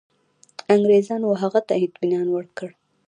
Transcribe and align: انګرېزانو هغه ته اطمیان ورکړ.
انګرېزانو 0.73 1.29
هغه 1.41 1.59
ته 1.67 1.73
اطمیان 1.85 2.27
ورکړ. 2.31 2.69